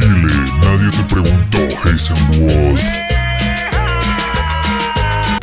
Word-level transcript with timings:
Chile, 0.00 0.32
nadie 0.62 0.90
te 0.96 1.02
preguntó, 1.12 1.58
Hazen 1.82 2.16
Wolf. 2.40 2.80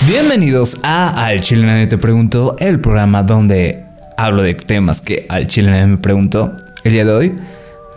Bienvenidos 0.07 0.79
a 0.81 1.25
Al 1.25 1.41
Chile 1.41 1.65
Nadie 1.65 1.87
Te 1.87 1.97
Preguntó, 1.97 2.55
el 2.59 2.79
programa 2.79 3.23
donde 3.23 3.83
hablo 4.15 4.43
de 4.43 4.53
temas 4.53 5.01
que 5.01 5.25
al 5.27 5.47
Chile 5.47 5.71
nadie 5.71 5.87
me 5.87 5.97
preguntó. 5.97 6.55
El 6.85 6.93
día 6.93 7.03
de 7.03 7.11
hoy, 7.11 7.35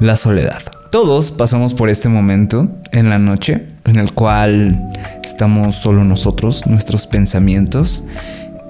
la 0.00 0.16
soledad. 0.16 0.60
Todos 0.90 1.30
pasamos 1.30 1.74
por 1.74 1.90
este 1.90 2.08
momento 2.08 2.68
en 2.90 3.08
la 3.08 3.20
noche 3.20 3.66
en 3.84 3.96
el 3.96 4.12
cual 4.12 4.88
estamos 5.22 5.76
solo 5.76 6.02
nosotros, 6.02 6.66
nuestros 6.66 7.06
pensamientos 7.06 8.04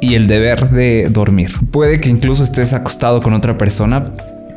y 0.02 0.14
el 0.14 0.26
deber 0.26 0.68
de 0.68 1.08
dormir. 1.08 1.54
Puede 1.70 2.00
que 2.00 2.10
incluso 2.10 2.44
estés 2.44 2.74
acostado 2.74 3.22
con 3.22 3.32
otra 3.32 3.56
persona, 3.56 4.12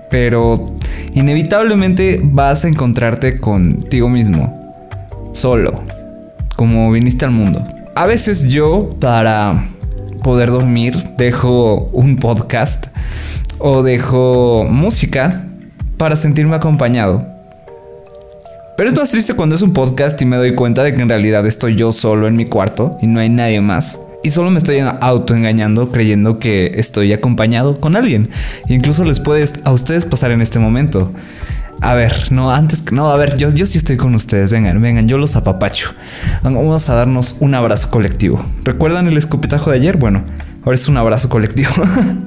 pero 0.09 0.75
inevitablemente 1.13 2.19
vas 2.23 2.65
a 2.65 2.67
encontrarte 2.67 3.37
contigo 3.37 4.09
mismo, 4.09 4.53
solo, 5.33 5.83
como 6.55 6.91
viniste 6.91 7.25
al 7.25 7.31
mundo. 7.31 7.65
A 7.95 8.05
veces 8.05 8.49
yo, 8.49 8.89
para 8.99 9.63
poder 10.23 10.49
dormir, 10.51 10.95
dejo 11.17 11.89
un 11.93 12.17
podcast 12.17 12.87
o 13.59 13.83
dejo 13.83 14.65
música 14.69 15.45
para 15.97 16.15
sentirme 16.15 16.55
acompañado. 16.55 17.25
Pero 18.77 18.89
es 18.89 18.95
más 18.95 19.11
triste 19.11 19.35
cuando 19.35 19.55
es 19.55 19.61
un 19.61 19.73
podcast 19.73 20.19
y 20.21 20.25
me 20.25 20.37
doy 20.37 20.55
cuenta 20.55 20.81
de 20.81 20.95
que 20.95 21.01
en 21.01 21.09
realidad 21.09 21.45
estoy 21.45 21.75
yo 21.75 21.91
solo 21.91 22.27
en 22.27 22.35
mi 22.35 22.45
cuarto 22.45 22.97
y 23.01 23.07
no 23.07 23.19
hay 23.19 23.29
nadie 23.29 23.61
más. 23.61 23.99
Y 24.23 24.29
solo 24.29 24.51
me 24.51 24.59
estoy 24.59 24.79
autoengañando 24.79 25.91
creyendo 25.91 26.37
que 26.37 26.73
estoy 26.75 27.11
acompañado 27.13 27.79
con 27.79 27.95
alguien. 27.95 28.29
Incluso 28.67 29.03
les 29.03 29.19
puede 29.19 29.45
a 29.63 29.71
ustedes 29.71 30.05
pasar 30.05 30.31
en 30.31 30.41
este 30.41 30.59
momento. 30.59 31.11
A 31.81 31.95
ver, 31.95 32.31
no, 32.31 32.51
antes 32.51 32.83
que 32.83 32.93
no, 32.93 33.09
a 33.09 33.17
ver, 33.17 33.37
yo, 33.37 33.49
yo 33.49 33.65
sí 33.65 33.79
estoy 33.79 33.97
con 33.97 34.13
ustedes. 34.13 34.51
Vengan, 34.51 34.79
vengan, 34.79 35.07
yo 35.07 35.17
los 35.17 35.35
apapacho. 35.35 35.93
Vamos 36.43 36.89
a 36.89 36.93
darnos 36.93 37.37
un 37.39 37.55
abrazo 37.55 37.89
colectivo. 37.89 38.45
¿Recuerdan 38.63 39.07
el 39.07 39.17
escupitajo 39.17 39.71
de 39.71 39.77
ayer? 39.77 39.97
Bueno, 39.97 40.23
ahora 40.63 40.75
es 40.75 40.87
un 40.87 40.97
abrazo 40.97 41.27
colectivo. 41.27 41.71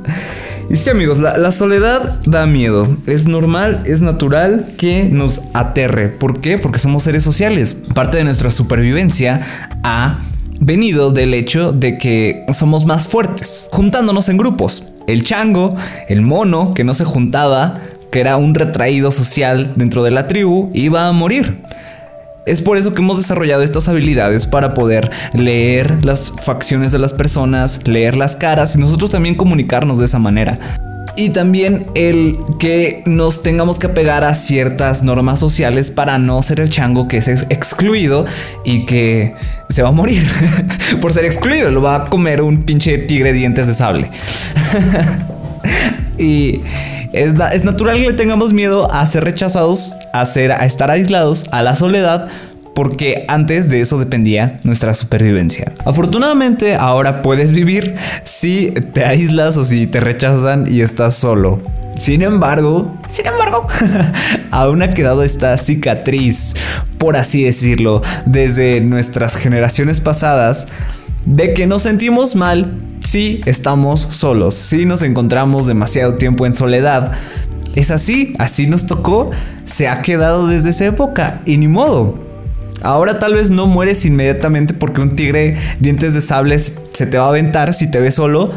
y 0.70 0.76
sí, 0.76 0.90
amigos, 0.90 1.20
la, 1.20 1.52
soledad 1.52 2.20
da 2.26 2.46
miedo. 2.46 2.96
Es 3.06 3.28
normal, 3.28 3.80
es 3.86 4.02
natural 4.02 4.74
que 4.76 5.04
nos 5.04 5.42
aterre. 5.52 6.08
¿Por 6.08 6.40
qué? 6.40 6.58
Porque 6.58 6.80
somos 6.80 7.04
seres 7.04 7.22
sociales. 7.22 7.74
Parte 7.94 8.16
de 8.16 8.24
nuestra 8.24 8.50
supervivencia 8.50 9.40
ha 9.84 10.18
venido 10.60 11.10
del 11.10 11.34
hecho 11.34 11.72
de 11.72 11.98
que 11.98 12.44
somos 12.52 12.84
más 12.84 13.08
fuertes, 13.08 13.68
juntándonos 13.70 14.28
en 14.28 14.36
grupos. 14.36 14.84
El 15.06 15.24
chango, 15.24 15.74
el 16.08 16.22
mono 16.22 16.72
que 16.74 16.84
no 16.84 16.94
se 16.94 17.04
juntaba, 17.04 17.78
que 18.10 18.20
era 18.20 18.36
un 18.36 18.54
retraído 18.54 19.10
social 19.10 19.72
dentro 19.76 20.02
de 20.02 20.10
la 20.10 20.26
tribu, 20.26 20.70
iba 20.72 21.08
a 21.08 21.12
morir. 21.12 21.62
Es 22.46 22.60
por 22.60 22.76
eso 22.76 22.92
que 22.92 23.00
hemos 23.00 23.16
desarrollado 23.16 23.62
estas 23.62 23.88
habilidades 23.88 24.46
para 24.46 24.74
poder 24.74 25.10
leer 25.32 26.04
las 26.04 26.30
facciones 26.30 26.92
de 26.92 26.98
las 26.98 27.14
personas, 27.14 27.86
leer 27.86 28.16
las 28.16 28.36
caras 28.36 28.76
y 28.76 28.78
nosotros 28.78 29.10
también 29.10 29.34
comunicarnos 29.34 29.98
de 29.98 30.04
esa 30.04 30.18
manera. 30.18 30.58
Y 31.16 31.30
también 31.30 31.86
el 31.94 32.38
que 32.58 33.02
nos 33.06 33.42
tengamos 33.42 33.78
que 33.78 33.86
apegar 33.86 34.24
a 34.24 34.34
ciertas 34.34 35.02
normas 35.02 35.38
sociales 35.38 35.90
para 35.90 36.18
no 36.18 36.42
ser 36.42 36.60
el 36.60 36.68
chango 36.68 37.06
que 37.06 37.18
es 37.18 37.28
excluido 37.28 38.26
y 38.64 38.84
que 38.84 39.34
se 39.68 39.82
va 39.82 39.90
a 39.90 39.92
morir 39.92 40.26
por 41.00 41.12
ser 41.12 41.24
excluido. 41.24 41.70
Lo 41.70 41.82
va 41.82 41.94
a 41.96 42.06
comer 42.06 42.42
un 42.42 42.62
pinche 42.62 42.98
tigre 42.98 43.32
de 43.32 43.38
dientes 43.38 43.68
de 43.68 43.74
sable. 43.74 44.10
y 46.18 46.62
es, 47.12 47.34
es, 47.52 47.64
natural 47.64 47.96
que 47.96 48.08
le 48.08 48.14
tengamos 48.14 48.52
miedo 48.52 48.90
a 48.92 49.06
ser 49.06 49.22
rechazados, 49.22 49.94
a, 50.12 50.26
ser, 50.26 50.50
a 50.50 50.64
estar 50.66 50.90
aislados, 50.90 51.46
a 51.52 51.62
la 51.62 51.76
soledad, 51.76 52.28
porque 52.74 53.22
antes 53.28 53.70
de 53.70 53.80
eso 53.80 53.98
dependía 53.98 54.60
nuestra 54.64 54.94
supervivencia. 54.94 55.72
Afortunadamente 55.84 56.74
ahora 56.74 57.22
puedes 57.22 57.52
vivir 57.52 57.94
si 58.24 58.72
te 58.92 59.04
aíslas 59.04 59.56
o 59.56 59.64
si 59.64 59.86
te 59.86 60.00
rechazan 60.00 60.64
y 60.68 60.80
estás 60.80 61.14
solo. 61.14 61.60
Sin 61.96 62.22
embargo, 62.22 62.98
sin 63.06 63.26
embargo, 63.26 63.66
aún 64.50 64.82
ha 64.82 64.90
quedado 64.90 65.22
esta 65.22 65.56
cicatriz, 65.56 66.54
por 66.98 67.16
así 67.16 67.44
decirlo, 67.44 68.02
desde 68.26 68.80
nuestras 68.80 69.36
generaciones 69.36 70.00
pasadas, 70.00 70.66
de 71.24 71.54
que 71.54 71.66
nos 71.66 71.82
sentimos 71.82 72.34
mal 72.34 72.80
si 73.04 73.42
estamos 73.46 74.00
solos, 74.00 74.54
si 74.54 74.86
nos 74.86 75.02
encontramos 75.02 75.66
demasiado 75.66 76.16
tiempo 76.16 76.46
en 76.46 76.54
soledad. 76.54 77.12
Es 77.76 77.90
así, 77.90 78.34
así 78.38 78.66
nos 78.66 78.86
tocó, 78.86 79.30
se 79.64 79.88
ha 79.88 80.02
quedado 80.02 80.48
desde 80.48 80.70
esa 80.70 80.86
época 80.86 81.42
y 81.44 81.58
ni 81.58 81.68
modo. 81.68 82.23
Ahora 82.82 83.18
tal 83.18 83.34
vez 83.34 83.50
no 83.50 83.66
mueres 83.66 84.04
inmediatamente 84.04 84.74
porque 84.74 85.00
un 85.00 85.16
tigre 85.16 85.56
dientes 85.80 86.14
de 86.14 86.20
sable 86.20 86.58
se 86.58 87.06
te 87.06 87.18
va 87.18 87.24
a 87.24 87.28
aventar 87.28 87.72
si 87.74 87.90
te 87.90 88.00
ve 88.00 88.10
solo. 88.10 88.52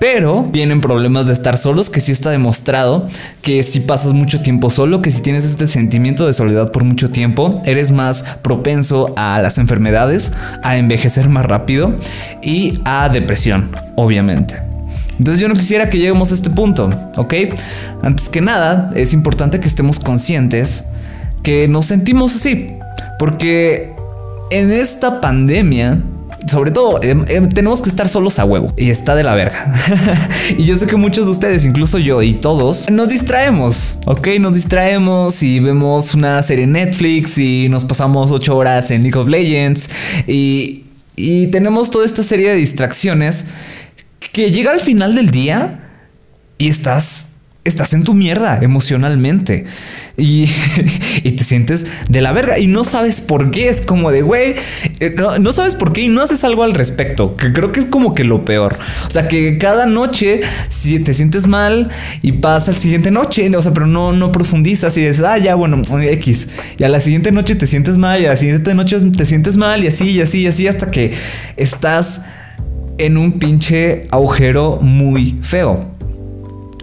Pero 0.00 0.44
vienen 0.44 0.80
problemas 0.80 1.26
de 1.26 1.32
estar 1.32 1.58
solos, 1.58 1.90
que 1.90 2.00
sí 2.00 2.12
está 2.12 2.30
demostrado 2.30 3.08
que 3.42 3.64
si 3.64 3.80
pasas 3.80 4.12
mucho 4.12 4.40
tiempo 4.40 4.70
solo, 4.70 5.02
que 5.02 5.10
si 5.10 5.22
tienes 5.22 5.44
este 5.44 5.66
sentimiento 5.66 6.24
de 6.24 6.34
soledad 6.34 6.70
por 6.70 6.84
mucho 6.84 7.10
tiempo, 7.10 7.60
eres 7.64 7.90
más 7.90 8.22
propenso 8.42 9.12
a 9.16 9.40
las 9.42 9.58
enfermedades, 9.58 10.32
a 10.62 10.76
envejecer 10.76 11.28
más 11.28 11.46
rápido 11.46 11.96
y 12.42 12.78
a 12.84 13.08
depresión, 13.08 13.70
obviamente. 13.96 14.68
Entonces 15.18 15.40
yo 15.40 15.48
no 15.48 15.54
quisiera 15.54 15.90
que 15.90 15.98
lleguemos 15.98 16.30
a 16.30 16.34
este 16.34 16.50
punto, 16.50 16.90
¿ok? 17.16 17.34
Antes 18.02 18.28
que 18.28 18.40
nada, 18.40 18.92
es 18.94 19.12
importante 19.12 19.58
que 19.58 19.66
estemos 19.66 19.98
conscientes 19.98 20.84
que 21.42 21.66
nos 21.66 21.86
sentimos 21.86 22.36
así, 22.36 22.77
porque 23.18 23.94
en 24.50 24.72
esta 24.72 25.20
pandemia 25.20 26.02
sobre 26.46 26.70
todo, 26.70 27.00
eh, 27.02 27.16
eh, 27.28 27.48
tenemos 27.52 27.82
que 27.82 27.88
estar 27.88 28.08
solos 28.08 28.38
a 28.38 28.44
huevo. 28.44 28.72
Y 28.76 28.90
está 28.90 29.14
de 29.14 29.22
la 29.22 29.34
verga. 29.34 29.72
y 30.56 30.64
yo 30.64 30.76
sé 30.76 30.86
que 30.86 30.96
muchos 30.96 31.26
de 31.26 31.32
ustedes, 31.32 31.64
incluso 31.64 31.98
yo 31.98 32.22
y 32.22 32.34
todos, 32.34 32.88
nos 32.90 33.08
distraemos. 33.08 33.98
Ok, 34.06 34.28
nos 34.40 34.54
distraemos 34.54 35.42
y 35.42 35.60
vemos 35.60 36.14
una 36.14 36.42
serie 36.42 36.64
en 36.64 36.72
Netflix 36.72 37.38
y 37.38 37.68
nos 37.68 37.84
pasamos 37.84 38.30
ocho 38.30 38.56
horas 38.56 38.90
en 38.90 39.02
League 39.02 39.18
of 39.18 39.28
Legends. 39.28 39.90
Y, 40.26 40.84
y 41.16 41.48
tenemos 41.48 41.90
toda 41.90 42.04
esta 42.04 42.22
serie 42.22 42.50
de 42.50 42.54
distracciones 42.54 43.46
que 44.32 44.50
llega 44.50 44.72
al 44.72 44.80
final 44.80 45.14
del 45.14 45.30
día 45.30 45.80
y 46.56 46.68
estás 46.68 47.37
estás 47.68 47.92
en 47.92 48.04
tu 48.04 48.14
mierda 48.14 48.58
emocionalmente 48.62 49.66
y, 50.16 50.46
te 50.46 51.44
sientes 51.44 51.86
de 52.08 52.20
la 52.20 52.32
verga 52.32 52.58
y 52.58 52.66
no 52.66 52.84
sabes 52.84 53.20
por 53.20 53.50
qué. 53.50 53.68
Es 53.68 53.80
como 53.80 54.10
de, 54.10 54.22
güey, 54.22 54.54
eh, 55.00 55.14
no, 55.16 55.52
sabes 55.52 55.74
por 55.74 55.92
qué 55.92 56.02
y 56.02 56.08
no 56.08 56.22
haces 56.22 56.42
algo 56.42 56.64
al 56.64 56.74
respecto, 56.74 57.36
que 57.36 57.52
creo 57.52 57.70
que 57.70 57.80
es 57.80 57.86
como 57.86 58.14
que 58.14 58.24
lo 58.24 58.44
peor. 58.44 58.76
O 59.06 59.10
sea, 59.10 59.28
que 59.28 59.58
cada 59.58 59.86
noche 59.86 60.40
si 60.68 60.98
te 60.98 61.14
sientes 61.14 61.46
mal 61.46 61.90
y 62.22 62.32
pasa 62.32 62.72
la 62.72 62.78
siguiente 62.78 63.10
noche, 63.10 63.48
o 63.54 63.62
sea, 63.62 63.72
pero 63.72 63.86
no, 63.86 64.12
no 64.12 64.32
profundizas 64.32 64.96
y 64.96 65.02
dices, 65.02 65.20
ah, 65.20 65.38
ya, 65.38 65.54
bueno, 65.54 65.82
X. 66.00 66.48
Y 66.78 66.84
a 66.84 66.88
la 66.88 67.00
siguiente 67.00 67.30
noche 67.30 67.54
te 67.54 67.66
sientes 67.66 67.96
mal 67.96 68.20
y 68.20 68.26
a 68.26 68.30
la 68.30 68.36
siguiente 68.36 68.74
noche 68.74 68.98
te 69.16 69.26
sientes 69.26 69.56
mal 69.56 69.84
y 69.84 69.86
así, 69.86 70.10
y 70.10 70.20
así, 70.20 70.40
y 70.42 70.46
así, 70.46 70.66
hasta 70.66 70.90
que 70.90 71.12
estás 71.56 72.22
en 72.98 73.16
un 73.16 73.38
pinche 73.38 74.06
agujero 74.10 74.78
muy 74.82 75.38
feo. 75.42 75.97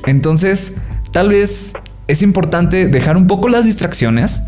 Entonces, 0.06 0.76
tal 1.12 1.30
vez 1.30 1.74
es 2.08 2.22
importante 2.22 2.88
dejar 2.88 3.18
un 3.18 3.28
poco 3.28 3.50
las 3.50 3.66
distracciones 3.66 4.44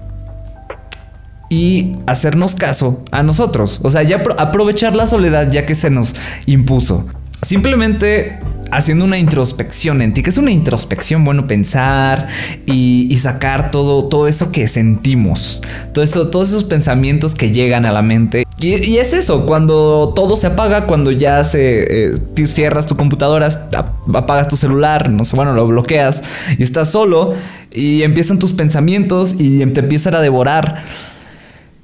y 1.49 1.95
hacernos 2.05 2.55
caso 2.55 3.03
a 3.11 3.23
nosotros. 3.23 3.79
O 3.83 3.91
sea, 3.91 4.03
ya 4.03 4.23
aprovechar 4.37 4.95
la 4.95 5.07
soledad 5.07 5.49
ya 5.51 5.65
que 5.65 5.75
se 5.75 5.89
nos 5.89 6.15
impuso. 6.45 7.07
Simplemente 7.41 8.39
haciendo 8.71 9.05
una 9.05 9.17
introspección 9.17 10.01
en 10.01 10.13
ti, 10.13 10.23
que 10.23 10.29
es 10.29 10.37
una 10.37 10.51
introspección, 10.51 11.23
bueno, 11.23 11.47
pensar 11.47 12.27
y, 12.65 13.15
sacar 13.17 13.71
todo, 13.71 14.05
todo 14.05 14.27
eso 14.27 14.51
que 14.51 14.67
sentimos, 14.67 15.61
todo 15.93 16.03
eso, 16.03 16.29
todos 16.29 16.49
esos 16.49 16.65
pensamientos 16.65 17.33
que 17.33 17.51
llegan 17.51 17.85
a 17.85 17.91
la 17.91 18.01
mente. 18.01 18.43
Y, 18.59 18.97
es 18.97 19.13
eso, 19.13 19.45
cuando 19.45 20.13
todo 20.15 20.35
se 20.35 20.47
apaga, 20.47 20.87
cuando 20.87 21.11
ya 21.11 21.43
se 21.43 22.11
eh, 22.11 22.15
cierras 22.45 22.87
tu 22.87 22.95
computadora, 22.95 23.47
apagas 24.13 24.47
tu 24.47 24.57
celular, 24.57 25.09
no 25.09 25.25
sé, 25.25 25.35
bueno, 25.35 25.53
lo 25.53 25.67
bloqueas 25.67 26.23
y 26.57 26.63
estás 26.63 26.91
solo 26.91 27.33
y 27.71 28.03
empiezan 28.03 28.39
tus 28.39 28.53
pensamientos 28.53 29.35
y 29.39 29.65
te 29.65 29.79
empiezan 29.79 30.15
a 30.15 30.21
devorar. 30.21 30.81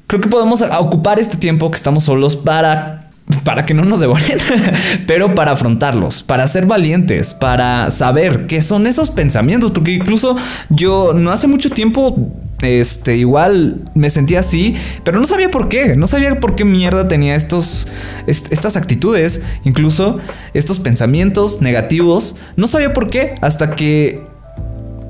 Creo 0.07 0.21
que 0.21 0.29
podemos 0.29 0.61
ocupar 0.61 1.19
este 1.19 1.37
tiempo 1.37 1.71
que 1.71 1.77
estamos 1.77 2.03
solos 2.03 2.35
para 2.35 3.02
para 3.43 3.65
que 3.65 3.73
no 3.73 3.83
nos 3.83 3.99
devoren, 3.99 4.37
pero 5.07 5.35
para 5.35 5.51
afrontarlos, 5.51 6.23
para 6.23 6.47
ser 6.47 6.65
valientes, 6.65 7.33
para 7.33 7.91
saber 7.91 8.47
qué 8.47 8.61
son 8.61 8.87
esos 8.87 9.09
pensamientos, 9.09 9.71
porque 9.71 9.91
incluso 9.91 10.35
yo 10.69 11.13
no 11.13 11.31
hace 11.31 11.47
mucho 11.47 11.69
tiempo 11.69 12.31
este, 12.61 13.17
igual 13.17 13.81
me 13.93 14.09
sentía 14.09 14.39
así, 14.39 14.75
pero 15.03 15.19
no 15.19 15.27
sabía 15.27 15.49
por 15.49 15.69
qué, 15.69 15.95
no 15.95 16.07
sabía 16.07 16.39
por 16.39 16.55
qué 16.55 16.65
mierda 16.65 17.07
tenía 17.07 17.35
estos, 17.35 17.87
estas 18.25 18.75
actitudes, 18.77 19.41
incluso 19.63 20.19
estos 20.53 20.79
pensamientos 20.79 21.61
negativos, 21.61 22.37
no 22.55 22.67
sabía 22.67 22.93
por 22.93 23.09
qué, 23.09 23.35
hasta 23.41 23.75
que 23.75 24.21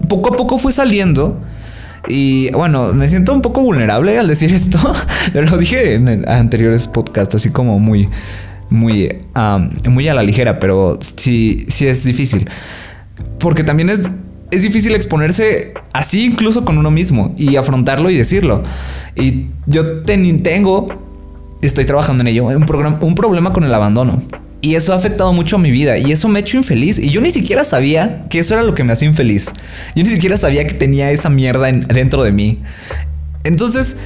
poco 0.07 0.33
a 0.33 0.35
poco 0.35 0.57
fue 0.57 0.73
saliendo 0.73 1.39
Y 2.07 2.51
bueno, 2.51 2.93
me 2.93 3.07
siento 3.07 3.33
un 3.33 3.41
poco 3.41 3.61
vulnerable 3.61 4.17
al 4.17 4.27
decir 4.27 4.53
esto. 4.53 4.79
Lo 5.33 5.57
dije 5.57 5.95
en 5.95 6.27
anteriores 6.29 6.87
podcasts, 6.87 7.35
así 7.35 7.49
como 7.49 7.79
muy, 7.79 8.09
muy, 8.69 9.17
muy 9.89 10.07
a 10.07 10.13
la 10.13 10.23
ligera, 10.23 10.59
pero 10.59 10.97
sí, 11.01 11.65
sí 11.67 11.87
es 11.87 12.03
difícil. 12.03 12.49
Porque 13.39 13.63
también 13.63 13.89
es, 13.89 14.09
es 14.51 14.63
difícil 14.63 14.95
exponerse 14.95 15.73
así 15.93 16.25
incluso 16.25 16.65
con 16.65 16.77
uno 16.77 16.91
mismo 16.91 17.33
y 17.37 17.55
afrontarlo 17.55 18.09
y 18.09 18.17
decirlo. 18.17 18.63
Y 19.15 19.47
yo 19.65 20.01
tengo, 20.01 20.87
estoy 21.61 21.85
trabajando 21.85 22.21
en 22.21 22.27
ello, 22.27 22.45
un, 22.45 22.65
un 23.01 23.15
problema 23.15 23.53
con 23.53 23.63
el 23.63 23.73
abandono. 23.73 24.21
Y 24.63 24.75
eso 24.75 24.93
ha 24.93 24.95
afectado 24.95 25.33
mucho 25.33 25.57
a 25.57 25.59
mi 25.59 25.71
vida 25.71 25.97
y 25.97 26.13
eso 26.13 26.29
me 26.29 26.39
ha 26.39 26.41
hecho 26.41 26.55
infeliz. 26.55 26.97
Y 26.97 27.09
yo 27.09 27.19
ni 27.19 27.31
siquiera 27.31 27.65
sabía 27.65 28.23
que 28.29 28.39
eso 28.39 28.53
era 28.53 28.63
lo 28.63 28.73
que 28.73 28.85
me 28.85 28.93
hacía 28.93 29.09
infeliz. 29.09 29.51
Yo 29.93 30.03
ni 30.03 30.09
siquiera 30.09 30.37
sabía 30.37 30.65
que 30.65 30.73
tenía 30.73 31.11
esa 31.11 31.29
mierda 31.29 31.69
dentro 31.69 32.23
de 32.23 32.31
mí. 32.31 32.59
Entonces, 33.43 33.97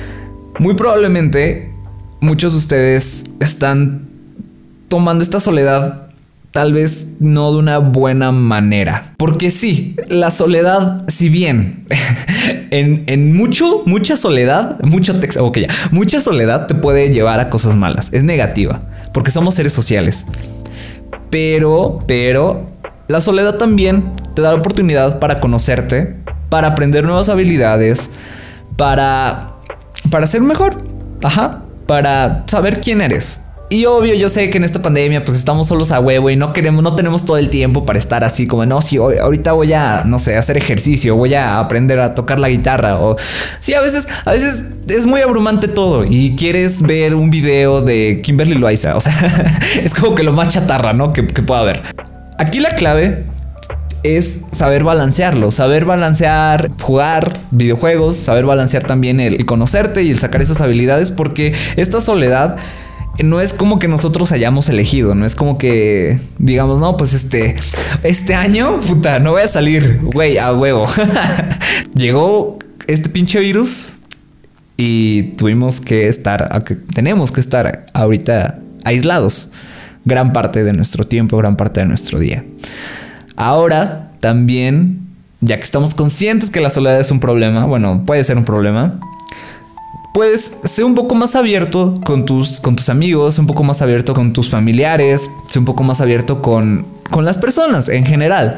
muy 0.57 0.73
probablemente 0.73 1.71
muchos 2.21 2.53
de 2.53 2.57
ustedes 2.57 3.25
están 3.39 4.07
tomando 4.87 5.23
esta 5.23 5.39
soledad 5.39 6.07
tal 6.51 6.73
vez 6.73 7.17
no 7.19 7.51
de 7.51 7.59
una 7.59 7.77
buena 7.77 8.31
manera. 8.31 9.13
Porque 9.17 9.51
sí, 9.51 9.95
la 10.09 10.31
soledad, 10.31 11.07
si 11.07 11.29
bien 11.29 11.85
en, 12.71 13.35
mucho, 13.35 13.83
mucha 13.85 14.17
soledad, 14.17 14.79
mucho 14.81 15.19
texto, 15.19 15.45
ok, 15.45 15.59
ya, 15.59 15.67
mucha 15.91 16.19
soledad 16.19 16.65
te 16.65 16.73
puede 16.73 17.11
llevar 17.11 17.39
a 17.39 17.51
cosas 17.51 17.75
malas, 17.75 18.11
es 18.11 18.23
negativa 18.23 18.81
porque 19.17 19.31
somos 19.31 19.55
seres 19.55 19.73
sociales. 19.73 20.27
Pero, 21.31 22.03
pero, 22.05 22.67
la 23.07 23.19
soledad 23.19 23.55
también 23.55 24.13
te 24.35 24.43
da 24.43 24.51
la 24.51 24.59
oportunidad 24.59 25.17
para 25.17 25.39
conocerte, 25.39 26.15
para 26.49 26.67
aprender 26.67 27.03
nuevas 27.03 27.27
habilidades, 27.27 28.11
para, 28.75 29.55
para 30.11 30.27
ser 30.27 30.41
mejor, 30.41 30.83
ajá, 31.23 31.63
para 31.87 32.43
saber 32.45 32.79
quién 32.79 33.01
eres. 33.01 33.41
Y 33.69 33.85
obvio, 33.85 34.13
yo 34.13 34.29
sé 34.29 34.49
que 34.49 34.57
en 34.57 34.63
esta 34.63 34.81
pandemia 34.81 35.25
pues 35.25 35.37
estamos 35.37 35.67
solos 35.67 35.91
a 35.91 35.99
huevo 35.99 36.29
y 36.29 36.37
no 36.37 36.53
queremos, 36.53 36.81
no 36.81 36.95
tenemos 36.95 37.25
todo 37.25 37.37
el 37.37 37.49
tiempo 37.49 37.85
para 37.85 37.99
estar 37.99 38.23
así 38.23 38.47
como, 38.47 38.65
no, 38.65 38.81
si 38.81 38.95
ahorita 38.95 39.51
voy 39.51 39.73
a, 39.73 40.03
no 40.05 40.19
sé, 40.19 40.37
hacer 40.37 40.55
ejercicio, 40.55 41.17
voy 41.17 41.33
a 41.33 41.59
aprender 41.59 41.99
a 41.99 42.13
tocar 42.13 42.39
la 42.39 42.47
guitarra 42.47 42.97
o... 42.97 43.17
Sí, 43.59 43.73
a 43.73 43.81
veces, 43.81 44.07
a 44.23 44.31
veces 44.31 44.67
es 44.87 45.05
muy 45.05 45.19
abrumante 45.19 45.67
todo 45.67 46.05
y 46.05 46.35
quieres 46.37 46.81
ver 46.81 47.13
un 47.13 47.29
video 47.29 47.81
de 47.81 48.21
Kimberly 48.23 48.55
Loaiza, 48.55 48.95
o 48.95 49.01
sea, 49.01 49.13
es 49.83 49.93
como 49.93 50.15
que 50.15 50.23
lo 50.23 50.31
más 50.31 50.47
chatarra, 50.47 50.93
¿no? 50.93 51.11
Que, 51.11 51.27
que 51.27 51.41
pueda 51.41 51.59
haber. 51.59 51.81
Aquí 52.39 52.61
la 52.61 52.69
clave 52.69 53.25
es 54.03 54.45
saber 54.53 54.85
balancearlo, 54.85 55.51
saber 55.51 55.83
balancear, 55.83 56.69
jugar 56.81 57.37
videojuegos, 57.51 58.15
saber 58.15 58.45
balancear 58.45 58.83
también 58.83 59.19
el 59.19 59.45
conocerte 59.45 60.03
y 60.03 60.11
el 60.11 60.19
sacar 60.19 60.41
esas 60.41 60.61
habilidades 60.61 61.11
porque 61.11 61.53
esta 61.75 61.99
soledad 61.99 62.55
no 63.23 63.41
es 63.41 63.53
como 63.53 63.79
que 63.79 63.87
nosotros 63.87 64.31
hayamos 64.31 64.69
elegido, 64.69 65.15
no 65.15 65.25
es 65.25 65.35
como 65.35 65.57
que 65.57 66.19
digamos, 66.37 66.79
no, 66.79 66.97
pues 66.97 67.13
este, 67.13 67.55
este 68.03 68.35
año, 68.35 68.79
puta, 68.81 69.19
no 69.19 69.31
voy 69.31 69.41
a 69.41 69.47
salir, 69.47 69.99
güey, 70.01 70.37
a 70.37 70.53
huevo. 70.53 70.85
Llegó 71.95 72.59
este 72.87 73.09
pinche 73.09 73.39
virus 73.39 73.93
y 74.77 75.23
tuvimos 75.35 75.81
que 75.81 76.07
estar, 76.07 76.63
tenemos 76.93 77.31
que 77.31 77.39
estar 77.39 77.85
ahorita 77.93 78.59
aislados 78.83 79.49
gran 80.05 80.31
parte 80.31 80.63
de 80.63 80.73
nuestro 80.73 81.03
tiempo, 81.03 81.37
gran 81.37 81.57
parte 81.57 81.81
de 81.81 81.85
nuestro 81.85 82.19
día. 82.19 82.45
Ahora 83.35 84.11
también, 84.19 85.01
ya 85.41 85.57
que 85.57 85.63
estamos 85.63 85.93
conscientes 85.93 86.49
que 86.49 86.61
la 86.61 86.69
soledad 86.69 86.99
es 86.99 87.11
un 87.11 87.19
problema, 87.19 87.65
bueno, 87.65 88.03
puede 88.05 88.23
ser 88.23 88.37
un 88.37 88.45
problema, 88.45 88.99
puedes 90.17 90.61
ser 90.63 90.83
un 90.83 90.95
poco 90.95 91.13
más 91.13 91.35
abierto 91.35 91.93
con 92.03 92.25
tus, 92.25 92.59
con 92.59 92.75
tus 92.75 92.89
amigos, 92.89 93.37
un 93.37 93.45
poco 93.45 93.63
más 93.63 93.83
abierto 93.83 94.15
con 94.15 94.33
tus 94.33 94.49
familiares, 94.49 95.29
ser 95.47 95.59
un 95.59 95.65
poco 95.65 95.83
más 95.83 96.01
abierto 96.01 96.41
con, 96.41 96.87
con 97.11 97.23
las 97.23 97.37
personas 97.37 97.87
en 97.87 98.03
general 98.03 98.57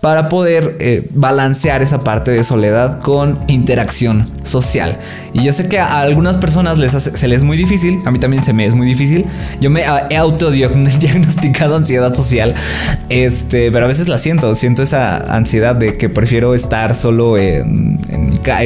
para 0.00 0.28
poder 0.28 0.76
eh, 0.78 1.08
balancear 1.10 1.82
esa 1.82 2.00
parte 2.00 2.30
de 2.30 2.44
soledad 2.44 3.00
con 3.00 3.40
interacción 3.48 4.30
social. 4.44 4.96
Y 5.32 5.42
yo 5.42 5.52
sé 5.52 5.68
que 5.68 5.78
a 5.80 6.00
algunas 6.00 6.36
personas 6.36 6.78
les 6.78 6.92
se 6.92 7.28
les 7.28 7.38
es 7.38 7.44
muy 7.44 7.56
difícil, 7.56 8.00
a 8.04 8.10
mí 8.10 8.18
también 8.18 8.42
se 8.42 8.52
me 8.52 8.66
es 8.66 8.74
muy 8.74 8.86
difícil. 8.86 9.24
Yo 9.60 9.70
me 9.70 9.84
he 10.10 10.16
autodiagnosticado 10.16 11.76
ansiedad 11.76 12.14
social, 12.14 12.54
este, 13.08 13.70
pero 13.70 13.84
a 13.84 13.88
veces 13.88 14.08
la 14.08 14.18
siento, 14.18 14.54
siento 14.54 14.82
esa 14.82 15.18
ansiedad 15.18 15.76
de 15.76 15.96
que 15.96 16.08
prefiero 16.08 16.54
estar 16.54 16.94
solo 16.96 17.38
en, 17.38 18.00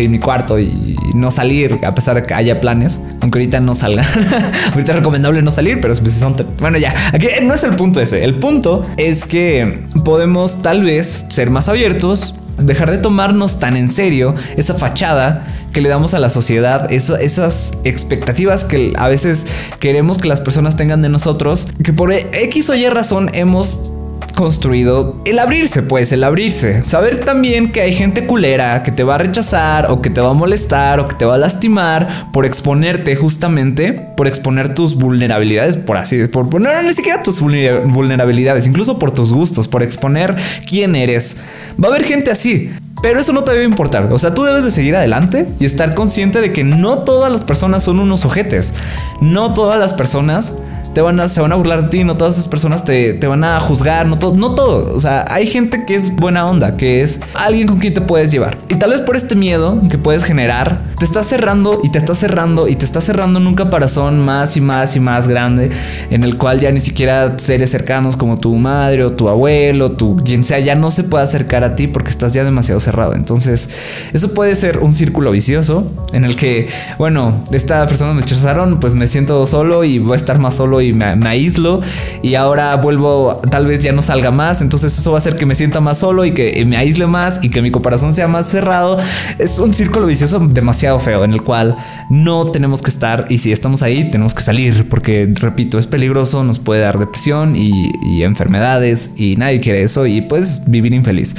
mi, 0.08 0.18
cuarto 0.18 0.58
y 0.58 0.96
no 1.14 1.30
salir 1.30 1.80
a 1.84 1.94
pesar 1.94 2.14
de 2.14 2.22
que 2.22 2.34
haya 2.34 2.60
planes, 2.60 3.00
aunque 3.20 3.38
ahorita 3.38 3.60
no 3.60 3.74
salgan. 3.74 4.06
ahorita 4.72 4.92
es 4.92 4.98
recomendable 4.98 5.42
no 5.42 5.50
salir, 5.50 5.80
pero 5.80 5.94
pues 5.94 6.14
son... 6.14 6.34
Bueno, 6.58 6.78
ya, 6.78 6.94
aquí 7.12 7.26
no 7.42 7.54
es 7.54 7.62
el 7.64 7.76
punto 7.76 8.00
ese, 8.00 8.24
el 8.24 8.36
punto 8.36 8.82
es 8.96 9.24
que 9.24 9.84
podemos 10.04 10.62
tal 10.62 10.82
vez 10.82 11.26
ser 11.32 11.50
más 11.50 11.68
abiertos, 11.68 12.34
dejar 12.58 12.90
de 12.90 12.98
tomarnos 12.98 13.58
tan 13.58 13.76
en 13.76 13.88
serio 13.88 14.34
esa 14.56 14.74
fachada 14.74 15.46
que 15.72 15.80
le 15.80 15.88
damos 15.88 16.12
a 16.12 16.18
la 16.18 16.28
sociedad, 16.28 16.92
esas 16.92 17.78
expectativas 17.84 18.64
que 18.64 18.92
a 18.96 19.08
veces 19.08 19.46
queremos 19.80 20.18
que 20.18 20.28
las 20.28 20.42
personas 20.42 20.76
tengan 20.76 21.00
de 21.00 21.08
nosotros, 21.08 21.68
que 21.82 21.92
por 21.94 22.12
X 22.12 22.68
o 22.68 22.74
Y 22.74 22.88
razón 22.88 23.30
hemos 23.32 23.91
construido 24.34 25.16
el 25.24 25.38
abrirse, 25.38 25.82
pues, 25.82 26.12
el 26.12 26.24
abrirse. 26.24 26.84
Saber 26.84 27.24
también 27.24 27.72
que 27.72 27.80
hay 27.80 27.92
gente 27.92 28.26
culera 28.26 28.82
que 28.82 28.90
te 28.90 29.04
va 29.04 29.16
a 29.16 29.18
rechazar 29.18 29.90
o 29.90 30.00
que 30.00 30.10
te 30.10 30.20
va 30.20 30.30
a 30.30 30.34
molestar 30.34 31.00
o 31.00 31.08
que 31.08 31.14
te 31.14 31.24
va 31.24 31.34
a 31.34 31.38
lastimar 31.38 32.32
por 32.32 32.46
exponerte 32.46 33.14
justamente, 33.16 33.92
por 34.16 34.26
exponer 34.26 34.74
tus 34.74 34.96
vulnerabilidades, 34.96 35.76
por 35.76 35.96
así, 35.96 36.26
por 36.26 36.60
no, 36.60 36.72
no, 36.72 36.82
ni 36.82 36.94
siquiera 36.94 37.22
tus 37.22 37.40
vulnerabilidades, 37.40 38.66
incluso 38.66 38.98
por 38.98 39.12
tus 39.12 39.32
gustos, 39.32 39.68
por 39.68 39.82
exponer 39.82 40.34
quién 40.68 40.94
eres. 40.94 41.36
Va 41.82 41.88
a 41.88 41.90
haber 41.90 42.04
gente 42.04 42.30
así. 42.30 42.70
Pero 43.02 43.18
eso 43.18 43.32
no 43.32 43.42
te 43.42 43.50
debe 43.50 43.64
importar. 43.64 44.12
O 44.12 44.18
sea, 44.18 44.32
tú 44.32 44.44
debes 44.44 44.62
de 44.64 44.70
seguir 44.70 44.94
adelante 44.94 45.48
y 45.58 45.64
estar 45.64 45.92
consciente 45.94 46.40
de 46.40 46.52
que 46.52 46.62
no 46.62 46.98
todas 46.98 47.32
las 47.32 47.42
personas 47.42 47.82
son 47.82 47.98
unos 47.98 48.24
ojetes. 48.24 48.74
No 49.20 49.54
todas 49.54 49.78
las 49.80 49.92
personas 49.92 50.54
te 50.94 51.00
van 51.00 51.18
a, 51.20 51.28
se 51.28 51.40
van 51.40 51.52
a 51.52 51.54
burlar 51.54 51.82
de 51.82 51.88
ti, 51.88 52.04
no 52.04 52.16
todas 52.16 52.34
esas 52.34 52.48
personas 52.48 52.84
te, 52.84 53.18
van 53.26 53.44
a 53.44 53.58
juzgar, 53.60 54.06
no 54.06 54.18
todo, 54.18 54.34
no 54.34 54.54
todo. 54.54 54.94
O 54.94 55.00
sea, 55.00 55.24
hay 55.28 55.46
gente 55.46 55.84
que 55.86 55.94
es 55.94 56.14
buena 56.14 56.46
onda, 56.46 56.76
que 56.76 57.02
es 57.02 57.20
alguien 57.34 57.66
con 57.66 57.78
quien 57.78 57.94
te 57.94 58.00
puedes 58.00 58.30
llevar. 58.30 58.58
Y 58.68 58.74
tal 58.74 58.90
vez 58.90 59.00
por 59.00 59.16
este 59.16 59.34
miedo 59.34 59.80
que 59.90 59.98
puedes 59.98 60.24
generar, 60.24 60.91
te 61.02 61.06
estás 61.06 61.26
cerrando 61.26 61.80
y 61.82 61.88
te 61.88 61.98
estás 61.98 62.16
cerrando 62.18 62.68
y 62.68 62.76
te 62.76 62.84
estás 62.84 63.02
cerrando 63.02 63.40
en 63.40 63.48
un 63.48 63.56
caparazón 63.56 64.20
más 64.20 64.56
y 64.56 64.60
más 64.60 64.94
y 64.94 65.00
más 65.00 65.26
grande, 65.26 65.68
en 66.10 66.22
el 66.22 66.38
cual 66.38 66.60
ya 66.60 66.70
ni 66.70 66.78
siquiera 66.78 67.40
seres 67.40 67.72
cercanos 67.72 68.16
como 68.16 68.36
tu 68.36 68.54
madre 68.54 69.02
o 69.02 69.10
tu 69.10 69.28
abuelo, 69.28 69.90
tu 69.90 70.14
quien 70.14 70.44
sea, 70.44 70.60
ya 70.60 70.76
no 70.76 70.92
se 70.92 71.02
puede 71.02 71.24
acercar 71.24 71.64
a 71.64 71.74
ti 71.74 71.88
porque 71.88 72.10
estás 72.10 72.34
ya 72.34 72.44
demasiado 72.44 72.78
cerrado. 72.78 73.14
Entonces, 73.14 73.68
eso 74.12 74.32
puede 74.32 74.54
ser 74.54 74.78
un 74.78 74.94
círculo 74.94 75.32
vicioso 75.32 75.90
en 76.12 76.24
el 76.24 76.36
que, 76.36 76.68
bueno, 76.98 77.42
esta 77.50 77.84
persona 77.88 78.12
me 78.12 78.20
rechazaron, 78.20 78.78
pues 78.78 78.94
me 78.94 79.08
siento 79.08 79.44
solo 79.46 79.82
y 79.82 79.98
voy 79.98 80.12
a 80.12 80.16
estar 80.16 80.38
más 80.38 80.54
solo 80.54 80.80
y 80.80 80.92
me, 80.92 81.04
aíslo 81.28 81.80
y 82.22 82.36
ahora 82.36 82.76
vuelvo, 82.76 83.40
tal 83.50 83.66
vez 83.66 83.80
ya 83.80 83.90
no 83.90 84.02
salga 84.02 84.30
más, 84.30 84.62
entonces 84.62 84.96
eso 84.96 85.10
va 85.10 85.16
a 85.16 85.18
hacer 85.18 85.34
que 85.34 85.46
me 85.46 85.56
sienta 85.56 85.80
más 85.80 85.98
solo 85.98 86.24
y 86.24 86.32
que 86.32 86.64
me 86.64 86.76
aísle 86.76 87.08
más 87.08 87.40
y 87.42 87.50
que 87.50 87.60
mi 87.60 87.72
corazón 87.72 88.14
sea 88.14 88.28
más 88.28 88.46
cerrado. 88.46 88.98
Es 89.38 89.58
un 89.58 89.74
círculo 89.74 90.06
vicioso 90.06 90.38
demasiado 90.38 90.91
feo 90.98 91.24
en 91.24 91.32
el 91.32 91.42
cual 91.42 91.76
no 92.10 92.50
tenemos 92.50 92.82
que 92.82 92.90
estar 92.90 93.24
y 93.28 93.38
si 93.38 93.52
estamos 93.52 93.82
ahí 93.82 94.08
tenemos 94.10 94.34
que 94.34 94.42
salir 94.42 94.88
porque, 94.88 95.32
repito, 95.34 95.78
es 95.78 95.86
peligroso, 95.86 96.44
nos 96.44 96.58
puede 96.58 96.80
dar 96.80 96.98
depresión 96.98 97.54
y, 97.56 97.90
enfermedades 98.22 99.12
y 99.16 99.36
nadie 99.36 99.60
quiere 99.60 99.82
eso 99.82 100.06
y 100.06 100.20
puedes 100.20 100.62
vivir 100.70 100.94
infeliz. 100.94 101.34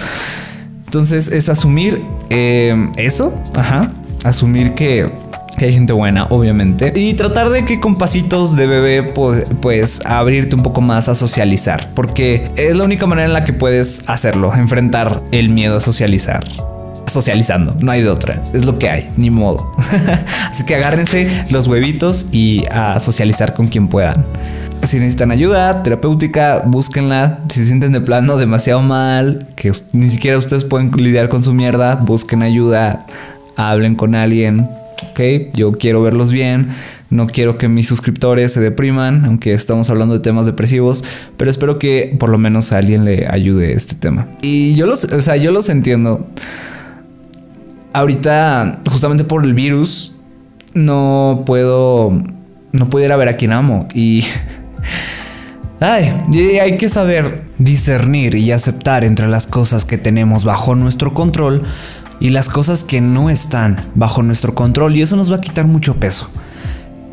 Entonces 0.86 1.32
es 1.32 1.50
asumir 1.50 2.04
eh, 2.30 2.90
eso, 2.98 3.34
ajá, 3.56 3.92
asumir 4.24 4.74
que 4.74 5.10
que 5.58 5.66
hay 5.66 5.74
gente 5.74 5.94
buena, 5.94 6.26
obviamente. 6.26 6.92
Y 6.96 7.14
tratar 7.14 7.50
de 7.50 7.66
que 7.66 7.80
con 7.80 7.96
pasitos 7.96 8.56
de 8.56 8.68
bebé, 8.68 9.04
pues, 9.04 9.46
pues, 9.62 10.02
abrirte 10.06 10.56
un 10.56 10.64
poco 10.64 10.82
más 10.82 11.10
a 11.10 11.16
socializar. 11.16 11.94
Porque 11.94 12.48
es 12.56 12.76
la 12.76 12.84
única 12.84 13.06
manera 13.06 13.28
en 13.28 13.34
la 13.34 13.44
que 13.44 13.54
puedes 13.54 14.04
hacerlo, 14.08 14.54
enfrentar 14.54 15.22
el 15.32 15.50
miedo 15.50 15.78
a 15.78 15.80
socializar. 15.80 16.44
Socializando, 17.06 17.76
no 17.80 17.92
hay 17.92 18.02
de 18.02 18.10
otra, 18.10 18.44
es 18.54 18.66
lo 18.66 18.80
que 18.80 18.90
hay, 18.90 19.10
ni 19.18 19.30
modo. 19.30 19.72
Así 20.50 20.66
que 20.66 20.76
agárrense 20.76 21.46
los 21.50 21.68
huevitos 21.68 22.28
y 22.32 22.64
a 22.72 23.00
socializar 23.00 23.54
con 23.54 23.68
quien 23.68 23.88
puedan. 23.88 24.26
Si 24.84 25.00
necesitan 25.00 25.32
ayuda 25.32 25.84
terapéutica, 25.84 26.64
búsquenla. 26.66 27.40
Si 27.50 27.60
se 27.62 27.68
sienten 27.68 27.92
de 27.92 28.02
plano 28.02 28.38
demasiado 28.38 28.82
mal, 28.82 29.48
que 29.56 29.72
ni 29.94 30.10
siquiera 30.10 30.38
ustedes 30.38 30.64
pueden 30.64 30.92
lidiar 30.92 31.30
con 31.30 31.44
su 31.44 31.54
mierda, 31.54 31.96
busquen 31.96 32.42
ayuda, 32.42 33.06
hablen 33.56 33.96
con 33.96 34.16
alguien, 34.16 34.70
ok, 35.12 35.54
yo 35.54 35.74
quiero 35.74 36.02
verlos 36.02 36.32
bien, 36.32 36.70
no 37.10 37.28
quiero 37.28 37.58
que 37.58 37.68
mis 37.68 37.88
suscriptores 37.88 38.52
se 38.52 38.60
depriman, 38.60 39.26
aunque 39.26 39.54
estamos 39.54 39.90
hablando 39.90 40.16
de 40.16 40.20
temas 40.20 40.46
depresivos, 40.46 41.04
pero 41.38 41.52
espero 41.52 41.80
que 41.80 42.16
por 42.20 42.30
lo 42.30 42.38
menos 42.38 42.72
a 42.72 42.80
alguien 42.80 43.06
le 43.06 43.28
ayude 43.28 43.74
este 43.74 43.96
tema. 43.96 44.28
Y 44.42 44.76
yo 44.76 44.86
los, 44.86 45.04
o 45.06 45.22
sea, 45.22 45.36
yo 45.38 45.52
los 45.52 45.70
entiendo. 45.70 46.28
Ahorita, 47.94 48.82
justamente 48.90 49.24
por 49.24 49.46
el 49.46 49.54
virus, 49.54 50.14
no 50.74 51.44
puedo. 51.46 52.12
No 52.72 52.90
puedo 52.90 53.06
ir 53.06 53.12
a 53.12 53.18
ver 53.18 53.30
a 53.30 53.38
quien 53.38 53.54
amo. 53.54 53.88
Y. 53.94 54.26
Ay, 55.80 56.14
hay 56.62 56.78
que 56.78 56.88
saber 56.88 57.44
discernir 57.58 58.36
y 58.36 58.52
aceptar 58.54 59.04
entre 59.04 59.28
las 59.28 59.48
cosas 59.48 59.84
que 59.84 59.98
tenemos 59.98 60.46
bajo 60.46 60.76
nuestro 60.76 61.14
control 61.14 61.64
y 62.22 62.30
las 62.30 62.48
cosas 62.48 62.86
que 62.86 63.02
no 63.02 63.30
están 63.30 63.90
bajo 63.94 64.24
nuestro 64.24 64.56
control. 64.56 64.96
Y 64.96 65.02
eso 65.02 65.18
nos 65.18 65.30
va 65.30 65.38
a 65.38 65.42
quitar 65.42 65.68
mucho 65.68 65.96
peso. 65.96 66.30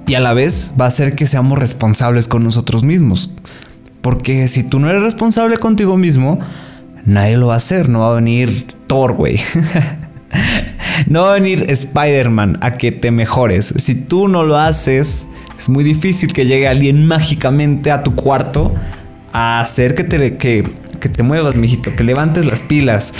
Y 0.07 0.15
a 0.15 0.21
la 0.21 0.35
vez 0.35 0.73
va 0.81 0.85
a 0.85 0.89
hacer 0.89 1.17
que 1.17 1.27
seamos 1.27 1.59
responsables 1.59 2.29
con 2.29 2.45
nosotros 2.45 2.85
mismos. 2.85 3.31
Porque 4.03 4.47
si 4.47 4.63
tú 4.63 4.79
no 4.79 4.89
eres 4.89 5.03
responsable 5.03 5.59
contigo 5.59 5.97
mismo, 5.97 6.39
nadie 7.05 7.37
lo 7.37 7.49
va 7.49 7.55
a 7.55 7.59
hacer. 7.59 7.89
No 7.89 8.01
va 8.01 8.13
a 8.13 8.15
venir 8.15 8.67
Thor, 8.87 9.15
güey. 9.15 9.41
no 11.07 11.23
va 11.23 11.31
a 11.31 11.35
venir 11.35 11.67
Spider-Man 11.69 12.59
a 12.61 12.73
que 12.73 12.93
te 12.93 13.11
mejores. 13.11 13.75
Si 13.77 13.95
tú 13.95 14.29
no 14.29 14.45
lo 14.45 14.59
haces, 14.59 15.29
es 15.59 15.69
muy 15.69 15.85
difícil 15.85 16.33
que 16.33 16.47
llegue 16.47 16.69
alguien 16.69 17.07
mágicamente 17.07 17.91
a 17.91 18.03
tu 18.03 18.15
cuarto 18.15 18.75
a 19.33 19.61
hacer 19.61 19.95
que 19.95 20.05
te, 20.05 20.37
que, 20.37 20.65
que 20.99 21.09
te 21.09 21.23
muevas, 21.23 21.57
mijito, 21.57 21.95
que 21.95 22.05
levantes 22.05 22.47
las 22.47 22.63
pilas. 22.63 23.15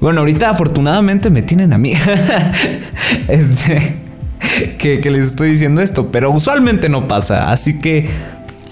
Bueno, 0.00 0.20
ahorita 0.20 0.50
afortunadamente 0.50 1.30
me 1.30 1.42
tienen 1.42 1.72
a 1.72 1.78
mí. 1.78 1.94
este, 3.28 3.96
que, 4.78 5.00
que 5.00 5.10
les 5.10 5.26
estoy 5.26 5.50
diciendo 5.50 5.80
esto, 5.80 6.10
pero 6.12 6.30
usualmente 6.30 6.88
no 6.88 7.08
pasa. 7.08 7.50
Así 7.50 7.78
que 7.78 8.08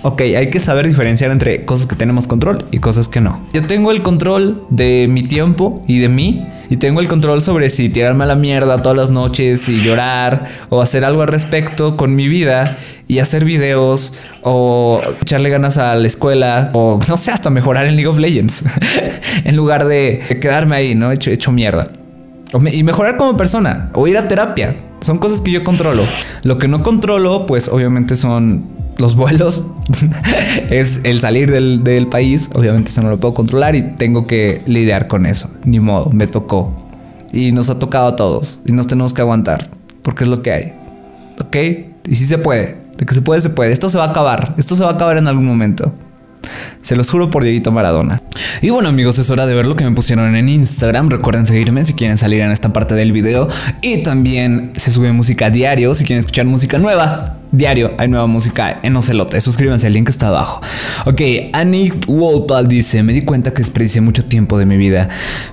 Ok, 0.02 0.20
hay 0.20 0.50
que 0.50 0.60
saber 0.60 0.86
diferenciar 0.86 1.30
entre 1.30 1.64
cosas 1.64 1.86
que 1.86 1.96
tenemos 1.96 2.28
control 2.28 2.64
y 2.70 2.78
cosas 2.78 3.08
que 3.08 3.20
no. 3.20 3.40
Yo 3.52 3.66
tengo 3.66 3.90
el 3.90 4.02
control 4.02 4.64
de 4.70 5.06
mi 5.08 5.22
tiempo 5.22 5.82
y 5.88 5.98
de 5.98 6.08
mí. 6.08 6.46
Y 6.68 6.78
tengo 6.78 7.00
el 7.00 7.06
control 7.06 7.42
sobre 7.42 7.70
si 7.70 7.88
tirarme 7.88 8.24
a 8.24 8.26
la 8.26 8.34
mierda 8.34 8.82
todas 8.82 8.98
las 8.98 9.10
noches 9.10 9.68
y 9.68 9.82
llorar 9.82 10.46
o 10.68 10.82
hacer 10.82 11.04
algo 11.04 11.22
al 11.22 11.28
respecto 11.28 11.96
con 11.96 12.16
mi 12.16 12.28
vida 12.28 12.76
y 13.06 13.20
hacer 13.20 13.44
videos 13.44 14.14
o 14.42 15.00
echarle 15.22 15.48
ganas 15.48 15.78
a 15.78 15.94
la 15.94 16.06
escuela 16.06 16.70
o 16.72 16.98
no 17.06 17.16
sé, 17.16 17.30
hasta 17.30 17.50
mejorar 17.50 17.86
en 17.86 17.94
League 17.94 18.08
of 18.08 18.18
Legends 18.18 18.64
en 19.44 19.54
lugar 19.54 19.86
de 19.86 20.38
quedarme 20.40 20.76
ahí, 20.76 20.94
¿no? 20.96 21.12
Hecho, 21.12 21.52
mierda. 21.52 21.88
Y 22.72 22.82
mejorar 22.82 23.16
como 23.16 23.36
persona 23.36 23.90
o 23.94 24.06
ir 24.08 24.18
a 24.18 24.26
terapia. 24.26 24.74
Son 25.00 25.18
cosas 25.18 25.40
que 25.40 25.52
yo 25.52 25.62
controlo. 25.62 26.04
Lo 26.42 26.58
que 26.58 26.68
no 26.68 26.82
controlo, 26.82 27.46
pues 27.46 27.68
obviamente 27.68 28.16
son 28.16 28.75
los 28.98 29.16
vuelos, 29.16 29.64
es 30.70 31.00
el 31.04 31.20
salir 31.20 31.50
del, 31.50 32.08
país. 32.08 32.50
Obviamente 32.54 32.90
eso 32.90 33.02
no 33.02 33.10
lo 33.10 33.18
puedo 33.18 33.34
controlar 33.34 33.76
y 33.76 33.82
tengo 33.82 34.26
que 34.26 34.62
lidiar 34.66 35.08
con 35.08 35.26
eso. 35.26 35.50
Ni 35.64 35.80
modo, 35.80 36.10
me 36.10 36.26
tocó. 36.26 36.72
Y 37.32 37.52
nos 37.52 37.70
ha 37.70 37.78
tocado 37.78 38.08
a 38.08 38.16
todos. 38.16 38.60
Y 38.64 38.72
nos 38.72 38.86
tenemos 38.86 39.12
que 39.12 39.22
aguantar. 39.22 39.68
Porque 40.02 40.24
es 40.24 40.30
lo 40.30 40.42
que 40.42 40.52
hay. 40.52 40.72
¿Ok? 41.40 41.56
Y 42.06 42.16
si 42.16 42.26
se 42.26 42.38
puede. 42.38 42.78
De 42.98 43.04
que 43.04 43.14
se 43.14 43.20
puede, 43.20 43.40
se 43.40 43.50
puede. 43.50 43.72
Esto 43.72 43.90
se 43.90 43.98
va 43.98 44.04
a 44.04 44.10
acabar. 44.10 44.54
Esto 44.56 44.76
se 44.76 44.84
va 44.84 44.90
a 44.90 44.92
acabar 44.94 45.18
en 45.18 45.28
algún 45.28 45.44
momento. 45.44 45.92
Se 46.82 46.94
los 46.94 47.10
juro 47.10 47.30
por 47.30 47.42
Dieguito 47.42 47.72
Maradona. 47.72 48.22
Y 48.62 48.70
bueno 48.70 48.88
amigos, 48.88 49.18
es 49.18 49.28
hora 49.30 49.46
de 49.46 49.54
ver 49.54 49.66
lo 49.66 49.74
que 49.74 49.84
me 49.84 49.90
pusieron 49.90 50.36
en 50.36 50.48
Instagram. 50.48 51.10
Recuerden 51.10 51.46
seguirme 51.46 51.84
si 51.84 51.94
quieren 51.94 52.16
salir 52.16 52.40
en 52.40 52.52
esta 52.52 52.72
parte 52.72 52.94
del 52.94 53.12
video. 53.12 53.48
Y 53.82 54.02
también 54.02 54.72
se 54.76 54.90
sube 54.90 55.12
música 55.12 55.50
diario 55.50 55.94
si 55.94 56.04
quieren 56.04 56.20
escuchar 56.20 56.46
música 56.46 56.78
nueva. 56.78 57.35
Diario 57.52 57.92
hay 57.98 58.08
nueva 58.08 58.26
música 58.26 58.80
en 58.82 58.96
Ocelote. 58.96 59.40
Suscríbanse, 59.40 59.86
el 59.86 59.92
link 59.92 60.08
está 60.08 60.28
abajo. 60.28 60.60
Ok, 61.04 61.20
Anik 61.52 62.06
Wolpal 62.06 62.66
dice: 62.68 63.02
Me 63.02 63.12
di 63.12 63.22
cuenta 63.22 63.52
que 63.52 63.58
desperdicié 63.58 64.00
mucho 64.00 64.24
tiempo 64.24 64.58
de 64.58 64.66
mi 64.66 64.76
vida. 64.76 65.08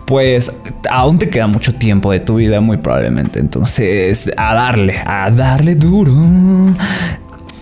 Pues 0.06 0.62
aún 0.90 1.20
te 1.20 1.30
queda 1.30 1.48
mucho 1.48 1.74
tiempo 1.76 2.12
de 2.12 2.20
tu 2.20 2.36
vida, 2.36 2.62
muy 2.62 2.78
probablemente. 2.78 3.40
Entonces, 3.40 4.32
a 4.38 4.54
darle, 4.54 4.98
a 5.06 5.30
darle 5.32 5.76
duro. 5.76 6.14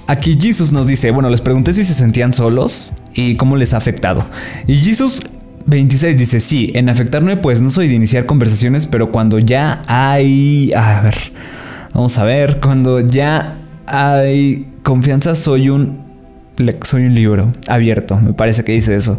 Aquí 0.08 0.38
Jesus 0.40 0.72
nos 0.72 0.88
dice, 0.88 1.12
bueno, 1.12 1.30
les 1.30 1.40
pregunté 1.40 1.72
si 1.72 1.86
se 1.86 1.94
sentían 1.94 2.34
solos 2.34 2.92
y 3.14 3.36
cómo 3.36 3.56
les 3.56 3.74
ha 3.74 3.78
afectado. 3.78 4.28
Y 4.68 4.76
Jesus 4.76 5.22
26 5.68 6.18
dice, 6.18 6.40
sí, 6.40 6.72
en 6.76 6.90
afectarme 6.90 7.38
pues 7.38 7.62
no 7.62 7.70
soy 7.70 7.88
de 7.88 7.94
iniciar 7.94 8.26
conversaciones, 8.26 8.88
pero 8.88 9.12
cuando 9.12 9.40
ya 9.40 9.84
hay... 9.88 10.74
A 10.74 11.02
ver, 11.02 11.16
vamos 11.94 12.18
a 12.18 12.26
ver, 12.26 12.60
cuando 12.60 13.00
ya 13.00 13.61
hay 13.92 14.68
confianza 14.84 15.36
soy 15.36 15.70
un... 15.70 16.10
Soy 16.84 17.06
un 17.06 17.16
libro 17.16 17.52
abierto, 17.68 18.20
me 18.20 18.34
parece 18.34 18.64
que 18.64 18.72
dice 18.72 18.96
eso. 18.96 19.18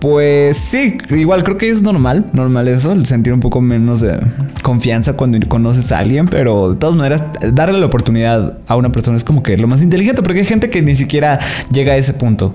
Pues 0.00 0.56
sí, 0.56 0.96
igual 1.10 1.44
creo 1.44 1.58
que 1.58 1.68
es 1.68 1.82
normal, 1.82 2.24
normal 2.32 2.66
eso, 2.68 2.92
el 2.92 3.04
sentir 3.04 3.34
un 3.34 3.40
poco 3.40 3.60
menos 3.60 4.00
de 4.00 4.18
confianza 4.62 5.12
cuando 5.12 5.38
conoces 5.46 5.92
a 5.92 5.98
alguien, 5.98 6.26
pero 6.26 6.70
de 6.70 6.76
todas 6.76 6.96
maneras, 6.96 7.22
darle 7.52 7.78
la 7.78 7.84
oportunidad 7.84 8.58
a 8.66 8.76
una 8.76 8.90
persona 8.90 9.18
es 9.18 9.24
como 9.24 9.42
que 9.42 9.58
lo 9.58 9.66
más 9.66 9.82
inteligente, 9.82 10.22
porque 10.22 10.40
hay 10.40 10.46
gente 10.46 10.70
que 10.70 10.80
ni 10.80 10.96
siquiera 10.96 11.38
llega 11.70 11.92
a 11.92 11.96
ese 11.96 12.14
punto. 12.14 12.54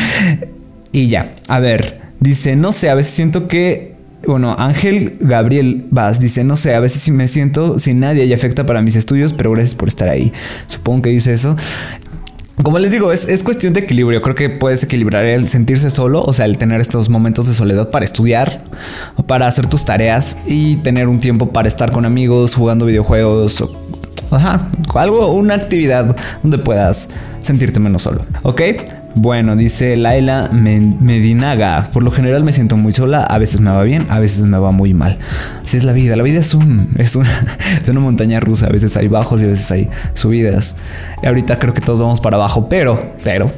y 0.92 1.08
ya, 1.08 1.32
a 1.48 1.60
ver, 1.60 2.02
dice, 2.20 2.56
no 2.56 2.72
sé, 2.72 2.90
a 2.90 2.94
veces 2.94 3.14
siento 3.14 3.48
que 3.48 3.89
bueno, 4.26 4.54
Ángel 4.58 5.16
Gabriel 5.20 5.86
Vaz 5.90 6.20
dice, 6.20 6.44
no 6.44 6.56
sé, 6.56 6.74
a 6.74 6.80
veces 6.80 7.08
me 7.10 7.28
siento 7.28 7.78
sin 7.78 8.00
nadie 8.00 8.24
y 8.24 8.32
afecta 8.32 8.66
para 8.66 8.82
mis 8.82 8.96
estudios, 8.96 9.32
pero 9.32 9.50
gracias 9.52 9.74
por 9.74 9.88
estar 9.88 10.08
ahí. 10.08 10.32
Supongo 10.66 11.02
que 11.02 11.10
dice 11.10 11.32
eso. 11.32 11.56
Como 12.62 12.78
les 12.78 12.92
digo, 12.92 13.10
es, 13.10 13.42
cuestión 13.42 13.72
de 13.72 13.80
equilibrio. 13.80 14.20
Creo 14.20 14.34
que 14.34 14.50
puedes 14.50 14.82
equilibrar 14.82 15.24
el 15.24 15.48
sentirse 15.48 15.88
solo, 15.90 16.22
o 16.22 16.32
sea, 16.32 16.44
el 16.44 16.58
tener 16.58 16.80
estos 16.80 17.08
momentos 17.08 17.46
de 17.46 17.54
soledad 17.54 17.90
para 17.90 18.04
estudiar, 18.04 18.62
o 19.16 19.22
para 19.22 19.46
hacer 19.46 19.66
tus 19.66 19.84
tareas 19.84 20.36
y 20.46 20.76
tener 20.76 21.08
un 21.08 21.20
tiempo 21.20 21.52
para 21.52 21.68
estar 21.68 21.90
con 21.90 22.04
amigos, 22.04 22.54
jugando 22.54 22.84
videojuegos, 22.84 23.62
o, 23.62 23.70
ajá, 24.30 24.68
algo, 24.94 25.32
una 25.32 25.54
actividad 25.54 26.14
donde 26.42 26.58
puedas 26.58 27.08
sentirte 27.40 27.80
menos 27.80 28.02
solo. 28.02 28.26
¿Ok? 28.42 28.60
Bueno, 29.14 29.56
dice 29.56 29.96
Laila 29.96 30.50
Medinaga. 30.52 31.88
Por 31.92 32.02
lo 32.02 32.10
general 32.10 32.44
me 32.44 32.52
siento 32.52 32.76
muy 32.76 32.92
sola. 32.92 33.22
A 33.22 33.38
veces 33.38 33.60
me 33.60 33.70
va 33.70 33.82
bien, 33.82 34.06
a 34.08 34.18
veces 34.18 34.42
me 34.42 34.58
va 34.58 34.70
muy 34.70 34.94
mal. 34.94 35.18
Así 35.64 35.76
es 35.76 35.84
la 35.84 35.92
vida. 35.92 36.16
La 36.16 36.22
vida 36.22 36.38
es, 36.38 36.54
un, 36.54 36.90
es, 36.96 37.16
una, 37.16 37.58
es 37.80 37.88
una 37.88 38.00
montaña 38.00 38.40
rusa. 38.40 38.66
A 38.66 38.70
veces 38.70 38.96
hay 38.96 39.08
bajos 39.08 39.42
y 39.42 39.46
a 39.46 39.48
veces 39.48 39.70
hay 39.70 39.88
subidas. 40.14 40.76
Y 41.22 41.26
ahorita 41.26 41.58
creo 41.58 41.74
que 41.74 41.80
todos 41.80 42.00
vamos 42.00 42.20
para 42.20 42.36
abajo, 42.36 42.68
pero, 42.68 43.14
pero, 43.24 43.50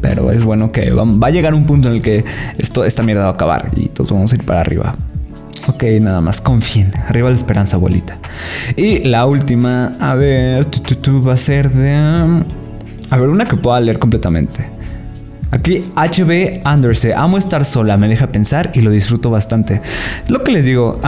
pero 0.00 0.30
es 0.30 0.44
bueno 0.44 0.72
que 0.72 0.90
va, 0.90 1.04
a 1.26 1.30
llegar 1.30 1.54
un 1.54 1.64
punto 1.64 1.88
en 1.88 1.94
el 1.94 2.02
que 2.02 2.24
esto, 2.58 2.84
esta 2.84 3.02
mierda 3.02 3.22
va 3.22 3.30
a 3.30 3.32
acabar 3.32 3.70
y 3.76 3.88
todos 3.88 4.12
vamos 4.12 4.32
a 4.32 4.36
ir 4.36 4.44
para 4.44 4.60
arriba. 4.60 4.94
Ok, 5.68 5.84
nada 6.00 6.20
más, 6.20 6.40
confíen. 6.40 6.92
Arriba 7.08 7.28
la 7.28 7.36
esperanza, 7.36 7.76
abuelita. 7.76 8.18
Y 8.76 9.00
la 9.00 9.26
última, 9.26 9.96
a 10.00 10.14
ver, 10.14 10.64
tu, 10.64 11.22
va 11.22 11.34
a 11.34 11.36
ser 11.36 11.70
de... 11.70 12.44
A 13.10 13.16
ver, 13.16 13.28
una 13.28 13.46
que 13.46 13.56
pueda 13.56 13.80
leer 13.80 13.98
completamente. 13.98 14.77
Aquí 15.50 15.82
HB 15.96 16.60
Anderse, 16.64 17.14
amo 17.14 17.38
estar 17.38 17.64
sola, 17.64 17.96
me 17.96 18.08
deja 18.08 18.30
pensar 18.30 18.70
y 18.74 18.80
lo 18.80 18.90
disfruto 18.90 19.30
bastante. 19.30 19.80
Lo 20.28 20.44
que 20.44 20.52
les 20.52 20.66
digo, 20.66 21.00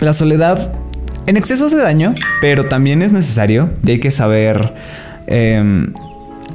la 0.00 0.12
soledad 0.12 0.72
en 1.26 1.36
exceso 1.36 1.66
hace 1.66 1.76
daño, 1.76 2.14
pero 2.40 2.64
también 2.64 3.02
es 3.02 3.12
necesario 3.12 3.70
y 3.84 3.92
hay 3.92 4.00
que 4.00 4.10
saber, 4.10 4.74
em, 5.28 5.92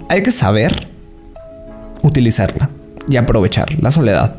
hay 0.09 0.21
que 0.21 0.31
saber 0.31 0.89
utilizarla 2.01 2.69
y 3.09 3.15
aprovechar 3.15 3.81
la 3.81 3.91
soledad, 3.91 4.35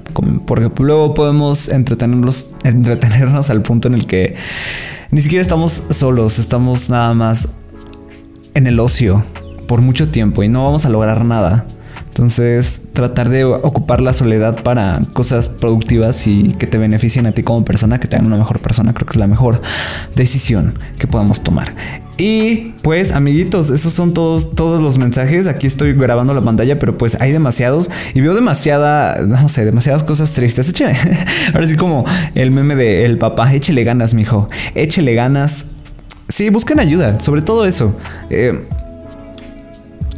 porque 0.47 0.71
luego 0.83 1.15
podemos 1.15 1.69
entretenernos, 1.69 2.55
entretenernos 2.65 3.49
al 3.49 3.63
punto 3.63 3.89
en 3.89 3.95
el 3.95 4.07
que 4.07 4.37
ni 5.11 5.23
siquiera 5.23 5.41
estamos 5.41 5.85
solos, 5.89 6.39
estamos 6.39 6.91
nada 6.91 7.15
más 7.15 7.55
en 8.53 8.67
el 8.67 8.79
ocio 8.79 9.25
por 9.67 9.81
mucho 9.81 10.11
tiempo 10.11 10.43
y 10.43 10.49
no 10.51 10.65
vamos 10.65 10.85
a 10.85 10.91
lograr 10.91 11.25
nada. 11.25 11.67
Entonces, 12.19 12.83
tratar 12.95 13.29
de 13.29 13.45
ocupar 13.45 14.01
la 14.01 14.13
soledad 14.13 14.65
para 14.65 15.03
cosas 15.13 15.47
productivas 15.47 16.27
y 16.27 16.53
que 16.59 16.67
te 16.67 16.77
beneficien 16.77 17.27
a 17.27 17.33
ti 17.33 17.45
como 17.45 17.65
persona, 17.65 18.01
que 18.01 18.09
te 18.09 18.17
hagan 18.17 18.27
una 18.27 18.37
mejor 18.37 18.61
persona, 18.61 18.93
creo 18.93 19.07
que 19.07 19.13
es 19.13 19.19
la 19.19 19.29
mejor 19.29 19.63
decisión 20.17 20.77
que 20.99 21.07
podamos 21.07 21.45
tomar. 21.45 21.73
Y 22.17 22.75
pues, 22.83 23.13
amiguitos, 23.13 23.71
esos 23.71 23.93
son 23.93 24.15
todos, 24.15 24.57
todos 24.57 24.83
los 24.83 24.99
mensajes. 24.99 25.47
Aquí 25.47 25.69
estoy 25.69 25.93
grabando 25.93 26.35
la 26.35 26.43
pantalla, 26.43 26.81
pero 26.81 26.99
pues 26.99 27.17
hay 27.21 27.31
demasiados 27.31 27.89
y 28.15 28.21
veo 28.21 28.35
demasiada, 28.35 29.25
no 29.25 29.49
sé, 29.49 29.65
demasiadas 29.65 30.03
cosas 30.03 30.35
tristes. 30.35 30.69
Échale. 30.71 30.97
Ahora 31.55 31.69
sí, 31.69 31.77
como 31.77 32.05
el 32.35 32.51
meme 32.51 32.75
de 32.75 33.05
el 33.05 33.19
papá, 33.19 33.55
échele 33.55 33.85
ganas, 33.85 34.15
mijo, 34.15 34.49
échele 34.75 35.15
ganas. 35.15 35.67
Sí, 36.27 36.51
busquen 36.51 36.81
ayuda, 36.81 37.21
sobre 37.21 37.43
todo 37.43 37.65
eso. 37.65 37.97
Eh, 38.29 38.67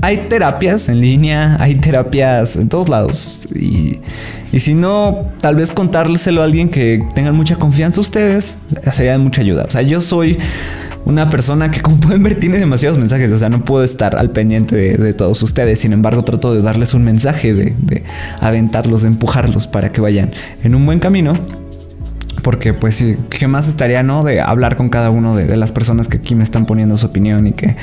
hay 0.03 0.17
terapias 0.29 0.89
en 0.89 1.01
línea, 1.01 1.57
hay 1.61 1.75
terapias 1.77 2.57
en 2.57 2.69
todos 2.69 2.89
lados. 2.89 3.49
Y, 3.55 4.01
si 4.59 4.75
no, 4.75 5.31
tal 5.41 5.57
vez 5.57 5.71
contárselo 5.71 6.43
a 6.43 6.45
alguien 6.45 6.71
que 6.71 7.05
tengan 7.15 7.37
mucha 7.37 7.57
confianza 7.57 8.01
ustedes 8.01 8.59
sería 8.93 9.13
de 9.13 9.19
mucha 9.19 9.43
ayuda. 9.43 9.65
O 9.69 9.71
sea, 9.71 9.83
yo 9.83 10.01
soy 10.01 10.39
una 11.05 11.31
persona 11.31 11.71
que 11.71 11.81
como 11.81 11.97
pueden 11.99 12.23
ver 12.23 12.39
tiene 12.39 12.59
demasiados 12.59 12.99
mensajes, 12.99 13.31
o 13.33 13.39
sea, 13.39 13.49
no 13.49 13.65
puedo 13.65 13.85
estar 13.85 14.17
al 14.17 14.31
pendiente 14.31 14.99
de, 14.99 15.15
todos 15.15 15.43
ustedes, 15.43 15.79
sin 15.81 15.93
embargo 15.93 16.25
trato 16.25 16.53
de 16.55 16.63
darles 16.63 16.95
un 16.95 17.05
mensaje, 17.05 17.55
de, 17.55 17.75
de, 17.79 18.05
aventarlos, 18.41 19.03
de 19.03 19.09
empujarlos 19.09 19.67
para 19.67 19.93
que 19.93 20.01
vayan 20.01 20.31
en 20.63 20.75
un 20.75 20.85
buen 20.87 21.01
camino. 21.01 21.35
Porque 22.43 22.73
pues 22.73 22.95
sí, 22.95 23.17
¿qué 23.29 23.49
más 23.49 23.69
estaría, 23.69 24.03
no? 24.03 24.23
De 24.23 24.41
hablar 24.41 24.75
con 24.75 24.89
cada 24.89 25.11
uno 25.11 25.37
de 25.37 25.57
las 25.57 25.73
personas 25.73 26.09
que 26.09 26.17
aquí 26.17 26.35
me 26.35 26.43
están 26.43 26.65
poniendo 26.65 26.97
su 26.97 27.07
opinión 27.07 27.47
y 27.47 27.53
que 27.53 27.77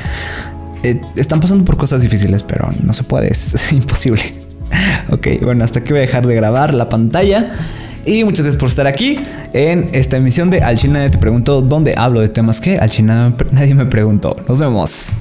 eh, 0.84 1.02
están 1.16 1.40
pasando 1.40 1.66
por 1.66 1.78
cosas 1.78 2.02
difíciles, 2.02 2.44
pero 2.44 2.74
no 2.82 2.94
se 2.94 3.04
puede, 3.04 3.32
es 3.32 3.72
imposible. 3.74 4.22
ok, 5.10 5.28
bueno, 5.44 5.64
hasta 5.64 5.80
aquí 5.80 5.90
voy 5.90 6.00
a 6.00 6.02
dejar 6.02 6.26
de 6.26 6.36
grabar 6.36 6.74
la 6.74 6.90
pantalla. 6.90 7.52
Y 8.06 8.24
muchas 8.24 8.44
gracias 8.44 8.60
por 8.60 8.70
estar 8.70 8.88
aquí 8.88 9.20
en 9.52 9.90
esta 9.92 10.16
emisión 10.16 10.50
de 10.50 10.62
Al 10.62 10.78
China 10.78 10.94
Nadie 10.94 11.10
te 11.10 11.18
preguntó, 11.18 11.62
donde 11.62 11.94
hablo 11.98 12.22
de 12.22 12.30
temas 12.30 12.62
que 12.62 12.78
al 12.78 12.90
China 12.90 13.34
nadie 13.52 13.76
me 13.76 13.86
preguntó. 13.86 14.38
Nos 14.48 14.60
vemos. 14.60 15.12